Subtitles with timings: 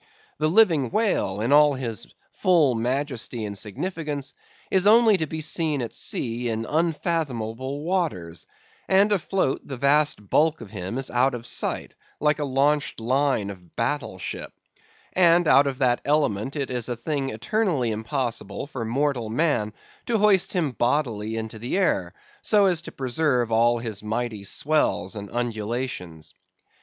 [0.39, 4.33] The living whale, in his full majesty and significance,
[4.71, 8.47] is only to be seen at sea in unfathomable waters;
[8.87, 13.51] and afloat the vast bulk of him is out of sight, like a launched line
[13.51, 14.51] of battle ship;
[15.13, 19.71] and out of that element it is a thing eternally impossible for mortal man
[20.07, 25.15] to hoist him bodily into the air, so as to preserve all his mighty swells
[25.15, 26.33] and undulations.